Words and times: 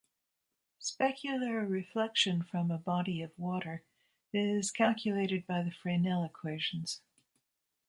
Specular 0.79 1.69
reflection 1.69 2.41
from 2.41 2.71
a 2.71 2.79
body 2.79 3.21
of 3.21 3.37
water 3.37 3.83
is 4.33 4.71
calculated 4.71 5.45
by 5.45 5.61
the 5.61 5.69
Fresnel 5.69 6.23
equations. 6.23 7.01